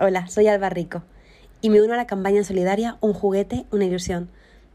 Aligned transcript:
Hola, 0.00 0.28
soy 0.28 0.46
Alba 0.46 0.68
Rico 0.68 1.02
y 1.60 1.70
me 1.70 1.82
uno 1.82 1.94
a 1.94 1.96
la 1.96 2.06
campaña 2.06 2.44
solidaria 2.44 2.98
Un 3.00 3.14
juguete, 3.14 3.66
una 3.72 3.84
ilusión, 3.84 4.30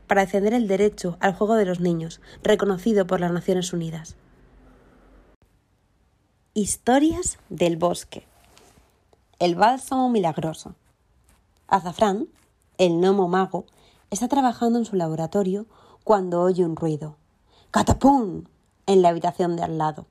para 0.06 0.26
defender 0.26 0.54
el 0.54 0.68
derecho 0.68 1.16
al 1.22 1.34
juego 1.34 1.56
de 1.56 1.64
los 1.64 1.80
niños, 1.80 2.20
reconocido 2.44 3.08
por 3.08 3.22
las 3.22 3.32
Naciones 3.32 3.72
Unidas. 3.72 4.18
Historias 6.54 7.38
del 7.48 7.78
bosque. 7.78 8.28
El 9.40 9.56
bálsamo 9.56 10.10
milagroso. 10.10 10.76
Azafrán, 11.68 12.28
el 12.78 13.00
gnomo 13.00 13.30
mago, 13.30 13.66
está 14.12 14.28
trabajando 14.28 14.78
en 14.78 14.86
su 14.86 14.98
laboratorio 14.98 15.68
cuando 16.04 16.42
oye 16.42 16.66
un 16.66 16.76
ruido. 16.76 17.16
¡Catapum! 17.72 18.44
en 18.88 19.02
la 19.02 19.08
habitación 19.08 19.56
de 19.56 19.64
al 19.64 19.78
lado. 19.78 20.06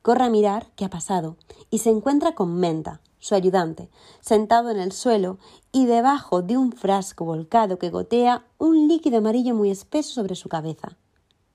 Corre 0.00 0.22
a 0.22 0.30
mirar 0.30 0.68
qué 0.76 0.84
ha 0.84 0.90
pasado 0.90 1.36
y 1.70 1.78
se 1.78 1.90
encuentra 1.90 2.36
con 2.36 2.54
Menta, 2.54 3.00
su 3.24 3.34
ayudante, 3.34 3.88
sentado 4.20 4.68
en 4.68 4.78
el 4.78 4.92
suelo 4.92 5.38
y 5.72 5.86
debajo 5.86 6.42
de 6.42 6.58
un 6.58 6.72
frasco 6.72 7.24
volcado 7.24 7.78
que 7.78 7.88
gotea 7.88 8.44
un 8.58 8.86
líquido 8.86 9.16
amarillo 9.16 9.54
muy 9.54 9.70
espeso 9.70 10.12
sobre 10.12 10.34
su 10.34 10.50
cabeza. 10.50 10.98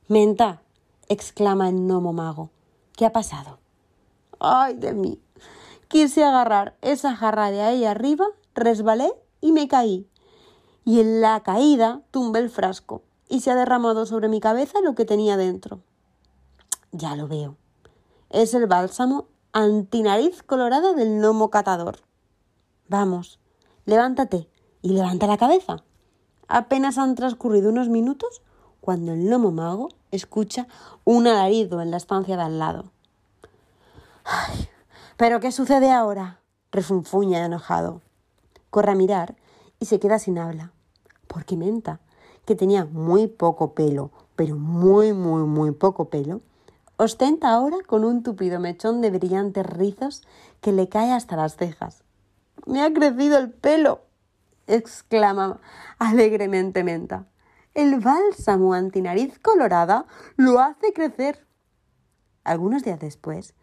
Menta, 0.07 0.63
exclama 1.09 1.69
el 1.69 1.75
gnomo 1.75 2.11
mago. 2.11 2.49
¿Qué 2.97 3.05
ha 3.05 3.11
pasado? 3.11 3.59
¡Ay 4.39 4.77
de 4.77 4.93
mí! 4.93 5.21
Quise 5.89 6.23
agarrar 6.23 6.75
esa 6.81 7.15
jarra 7.15 7.51
de 7.51 7.61
ahí 7.61 7.85
arriba, 7.85 8.25
resbalé 8.55 9.13
y 9.39 9.51
me 9.51 9.67
caí. 9.67 10.09
Y 10.85 11.01
en 11.01 11.21
la 11.21 11.43
caída 11.43 12.01
tumbé 12.09 12.39
el 12.39 12.49
frasco 12.49 13.03
y 13.27 13.41
se 13.41 13.51
ha 13.51 13.55
derramado 13.55 14.07
sobre 14.07 14.27
mi 14.27 14.39
cabeza 14.39 14.81
lo 14.81 14.95
que 14.95 15.05
tenía 15.05 15.37
dentro. 15.37 15.83
Ya 16.91 17.15
lo 17.15 17.27
veo. 17.27 17.57
Es 18.31 18.55
el 18.55 18.65
bálsamo 18.65 19.27
antinariz 19.51 20.43
colorada 20.43 20.93
del 20.93 21.19
gnomo 21.19 21.49
catador. 21.49 21.99
Vamos, 22.87 23.39
levántate 23.85 24.47
y 24.81 24.89
levanta 24.93 25.27
la 25.27 25.37
cabeza. 25.37 25.83
Apenas 26.47 26.97
han 26.97 27.15
transcurrido 27.15 27.69
unos 27.69 27.89
minutos 27.89 28.41
cuando 28.81 29.13
el 29.13 29.25
gnomo 29.25 29.51
mago 29.51 29.89
escucha 30.11 30.67
un 31.03 31.27
alarido 31.27 31.81
en 31.81 31.91
la 31.91 31.97
estancia 31.97 32.37
de 32.37 32.43
al 32.43 32.59
lado. 32.59 32.91
¡Ay! 34.23 34.67
¿Pero 35.17 35.39
qué 35.39 35.51
sucede 35.51 35.91
ahora? 35.91 36.39
refunfuña 36.71 37.43
enojado. 37.43 38.01
Corre 38.69 38.91
a 38.91 38.95
mirar 38.95 39.35
y 39.79 39.85
se 39.85 39.99
queda 39.99 40.19
sin 40.19 40.37
habla. 40.37 40.71
Porque 41.27 41.57
Menta, 41.57 41.99
que 42.45 42.55
tenía 42.55 42.85
muy 42.85 43.27
poco 43.27 43.73
pelo, 43.73 44.11
pero 44.35 44.55
muy, 44.55 45.13
muy, 45.13 45.43
muy 45.43 45.71
poco 45.71 46.05
pelo, 46.05 46.41
Ostenta 47.01 47.51
ahora 47.51 47.77
con 47.87 48.03
un 48.03 48.23
tupido 48.23 48.59
mechón 48.59 48.99
de 48.99 49.09
brillantes 49.09 49.65
rizos 49.65 50.21
que 50.59 50.73
le 50.73 50.89
cae 50.89 51.13
hasta 51.13 51.37
las 51.37 51.55
cejas. 51.55 52.03
Me 52.65 52.83
ha 52.83 52.91
crecido 52.91 53.37
el 53.37 53.51
pelo, 53.53 54.01
exclama 54.67 55.61
alegremente 55.97 56.83
Menta. 56.83 57.25
El 57.73 58.01
bálsamo 58.01 58.73
antinariz 58.73 59.39
colorada 59.39 60.07
lo 60.35 60.59
hace 60.59 60.91
crecer. 60.91 61.47
Algunos 62.43 62.83
días 62.83 62.99
después, 62.99 63.53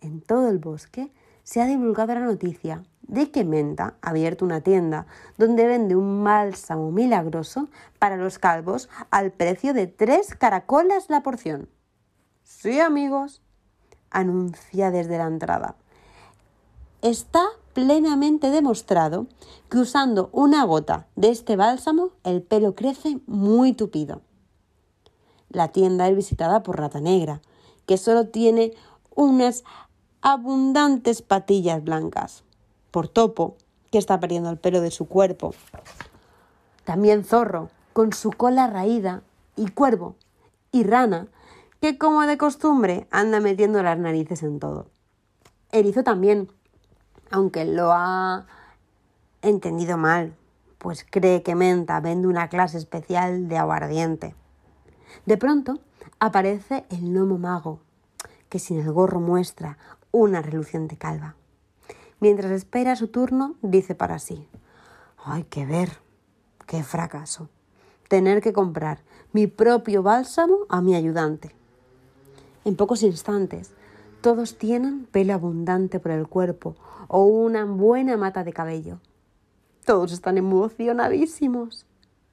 en 0.00 0.20
todo 0.20 0.48
el 0.48 0.58
bosque 0.58 1.12
se 1.42 1.60
ha 1.60 1.66
divulgado 1.66 2.14
la 2.14 2.20
noticia 2.20 2.84
de 3.02 3.32
que 3.32 3.42
Menta 3.42 3.96
ha 4.02 4.10
abierto 4.10 4.44
una 4.44 4.60
tienda 4.60 5.08
donde 5.36 5.66
vende 5.66 5.96
un 5.96 6.22
bálsamo 6.22 6.92
milagroso 6.92 7.68
para 7.98 8.16
los 8.16 8.38
calvos 8.38 8.88
al 9.10 9.32
precio 9.32 9.74
de 9.74 9.88
tres 9.88 10.36
caracolas 10.36 11.10
la 11.10 11.24
porción. 11.24 11.73
Sí, 12.44 12.78
amigos, 12.78 13.40
anuncia 14.10 14.90
desde 14.90 15.16
la 15.16 15.26
entrada. 15.26 15.76
Está 17.00 17.44
plenamente 17.72 18.50
demostrado 18.50 19.26
que 19.68 19.78
usando 19.78 20.28
una 20.32 20.64
gota 20.64 21.06
de 21.16 21.30
este 21.30 21.56
bálsamo 21.56 22.10
el 22.22 22.42
pelo 22.42 22.74
crece 22.74 23.18
muy 23.26 23.72
tupido. 23.72 24.20
La 25.48 25.68
tienda 25.68 26.08
es 26.08 26.16
visitada 26.16 26.62
por 26.62 26.78
Rata 26.78 27.00
Negra, 27.00 27.40
que 27.86 27.96
solo 27.96 28.28
tiene 28.28 28.74
unas 29.14 29.64
abundantes 30.20 31.22
patillas 31.22 31.82
blancas. 31.82 32.44
Por 32.90 33.08
Topo, 33.08 33.56
que 33.90 33.98
está 33.98 34.20
perdiendo 34.20 34.50
el 34.50 34.58
pelo 34.58 34.80
de 34.80 34.90
su 34.90 35.06
cuerpo. 35.06 35.54
También 36.84 37.24
Zorro, 37.24 37.70
con 37.94 38.12
su 38.12 38.30
cola 38.30 38.66
raída, 38.66 39.22
y 39.56 39.68
Cuervo, 39.68 40.16
y 40.72 40.82
Rana, 40.82 41.28
que 41.84 41.98
como 41.98 42.22
de 42.22 42.38
costumbre 42.38 43.06
anda 43.10 43.40
metiendo 43.40 43.82
las 43.82 43.98
narices 43.98 44.42
en 44.42 44.58
todo. 44.58 44.86
Erizo 45.70 46.02
también, 46.02 46.48
aunque 47.30 47.66
lo 47.66 47.92
ha 47.92 48.46
entendido 49.42 49.98
mal, 49.98 50.34
pues 50.78 51.04
cree 51.04 51.42
que 51.42 51.54
Menta 51.54 52.00
vende 52.00 52.26
una 52.26 52.48
clase 52.48 52.78
especial 52.78 53.50
de 53.50 53.58
aguardiente. 53.58 54.34
De 55.26 55.36
pronto 55.36 55.78
aparece 56.20 56.86
el 56.88 57.02
gnomo 57.12 57.36
mago, 57.36 57.80
que 58.48 58.58
sin 58.58 58.80
el 58.80 58.90
gorro 58.90 59.20
muestra 59.20 59.76
una 60.10 60.40
reluciente 60.40 60.96
calva. 60.96 61.34
Mientras 62.18 62.50
espera 62.50 62.96
su 62.96 63.08
turno, 63.08 63.56
dice 63.60 63.94
para 63.94 64.18
sí, 64.20 64.48
¡ay, 65.22 65.44
qué 65.50 65.66
ver! 65.66 65.98
¡Qué 66.66 66.82
fracaso! 66.82 67.50
Tener 68.08 68.40
que 68.40 68.54
comprar 68.54 69.02
mi 69.34 69.48
propio 69.48 70.02
bálsamo 70.02 70.60
a 70.70 70.80
mi 70.80 70.94
ayudante. 70.94 71.54
En 72.64 72.76
pocos 72.76 73.02
instantes, 73.02 73.72
todos 74.20 74.56
tienen 74.56 75.04
pelo 75.04 75.34
abundante 75.34 76.00
por 76.00 76.12
el 76.12 76.26
cuerpo 76.26 76.76
o 77.08 77.24
una 77.24 77.64
buena 77.64 78.16
mata 78.16 78.42
de 78.42 78.52
cabello. 78.54 79.00
Todos 79.84 80.12
están 80.12 80.38
emocionadísimos. 80.38 81.86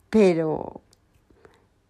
Pero 0.10 0.82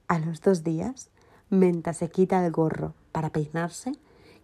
a 0.07 0.19
los 0.19 0.41
dos 0.41 0.63
días, 0.63 1.09
Menta 1.50 1.94
se 1.94 2.09
quita 2.09 2.46
el 2.46 2.52
gorro 2.52 2.94
para 3.12 3.29
peinarse 3.29 3.91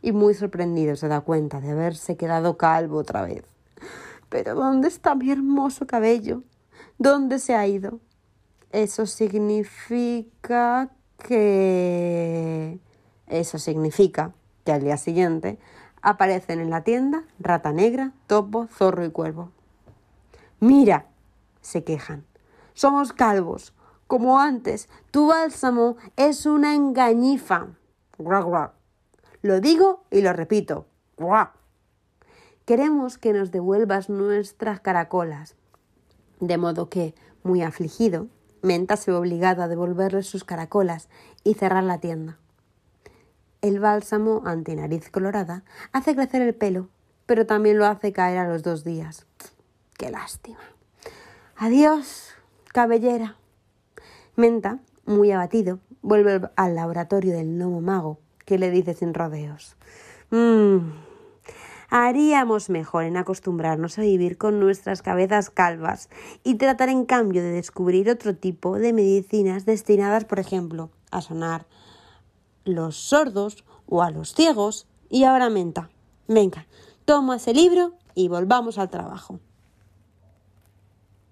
y 0.01 0.11
muy 0.11 0.33
sorprendido 0.33 0.95
se 0.95 1.07
da 1.07 1.21
cuenta 1.21 1.61
de 1.61 1.71
haberse 1.71 2.17
quedado 2.17 2.57
calvo 2.57 2.97
otra 2.97 3.23
vez. 3.23 3.43
Pero 4.29 4.55
¿dónde 4.55 4.87
está 4.89 5.15
mi 5.15 5.31
hermoso 5.31 5.87
cabello? 5.87 6.43
¿Dónde 6.97 7.39
se 7.39 7.55
ha 7.55 7.65
ido? 7.65 7.99
Eso 8.71 9.05
significa 9.05 10.91
que... 11.17 12.79
Eso 13.27 13.59
significa 13.59 14.33
que 14.63 14.71
al 14.71 14.81
día 14.81 14.97
siguiente 14.97 15.59
aparecen 16.01 16.59
en 16.59 16.69
la 16.69 16.83
tienda 16.83 17.23
rata 17.39 17.71
negra, 17.71 18.13
topo, 18.27 18.67
zorro 18.67 19.05
y 19.05 19.11
cuervo. 19.11 19.51
Mira, 20.59 21.07
se 21.61 21.83
quejan, 21.83 22.25
somos 22.73 23.13
calvos. 23.13 23.73
Como 24.07 24.39
antes, 24.39 24.87
tu 25.11 25.27
bálsamo 25.27 25.97
es 26.15 26.45
una 26.45 26.73
engañifa. 26.73 27.67
Lo 29.41 29.59
digo 29.59 30.03
y 30.09 30.21
lo 30.21 30.31
repito. 30.31 30.85
Queremos 32.65 33.17
que 33.17 33.33
nos 33.33 33.51
devuelvas 33.51 34.09
nuestras 34.09 34.79
caracolas. 34.79 35.55
De 36.39 36.57
modo 36.57 36.89
que, 36.89 37.15
muy 37.43 37.61
afligido, 37.61 38.27
Menta 38.61 38.97
se 38.97 39.11
ve 39.11 39.17
obligado 39.17 39.61
a 39.61 39.67
devolverle 39.67 40.23
sus 40.23 40.43
caracolas 40.43 41.09
y 41.43 41.53
cerrar 41.53 41.83
la 41.83 41.99
tienda. 41.99 42.37
El 43.61 43.79
bálsamo 43.79 44.43
antinariz 44.45 45.09
colorada 45.09 45.63
hace 45.91 46.15
crecer 46.15 46.43
el 46.43 46.53
pelo, 46.53 46.89
pero 47.25 47.45
también 47.45 47.77
lo 47.77 47.85
hace 47.85 48.13
caer 48.13 48.37
a 48.37 48.47
los 48.47 48.61
dos 48.61 48.83
días. 48.83 49.25
¡Qué 49.97 50.11
lástima! 50.11 50.59
Adiós, 51.55 52.33
cabellera. 52.71 53.35
Menta, 54.35 54.79
muy 55.05 55.31
abatido, 55.31 55.79
vuelve 56.03 56.49
al 56.55 56.75
laboratorio 56.75 57.33
del 57.33 57.57
gnomo 57.57 57.81
mago, 57.81 58.19
que 58.45 58.59
le 58.59 58.69
dice 58.69 58.93
sin 58.93 59.15
rodeos. 59.15 59.75
Mmm, 60.29 60.91
haríamos 61.89 62.69
mejor 62.69 63.05
en 63.05 63.17
acostumbrarnos 63.17 63.97
a 63.97 64.03
vivir 64.03 64.37
con 64.37 64.59
nuestras 64.59 65.01
cabezas 65.01 65.49
calvas 65.49 66.09
y 66.43 66.55
tratar 66.55 66.89
en 66.89 67.05
cambio 67.05 67.41
de 67.41 67.51
descubrir 67.51 68.09
otro 68.11 68.35
tipo 68.35 68.77
de 68.77 68.93
medicinas 68.93 69.65
destinadas, 69.65 70.25
por 70.25 70.37
ejemplo, 70.37 70.91
a 71.09 71.21
sanar 71.21 71.65
los 72.67 72.95
sordos 72.95 73.63
o 73.87 74.03
a 74.03 74.11
los 74.11 74.33
ciegos 74.33 74.85
y 75.09 75.23
ahora 75.23 75.49
menta. 75.49 75.89
Venga, 76.27 76.67
toma 77.05 77.37
ese 77.37 77.53
libro 77.53 77.93
y 78.13 78.27
volvamos 78.27 78.77
al 78.77 78.89
trabajo. 78.89 79.39